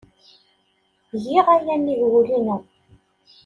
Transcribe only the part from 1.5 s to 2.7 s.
aya nnig wul-inu!